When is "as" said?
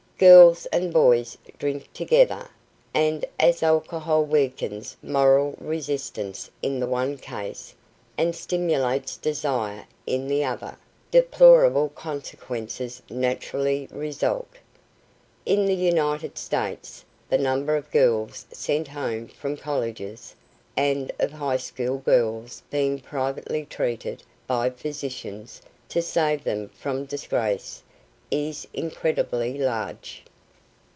3.39-3.63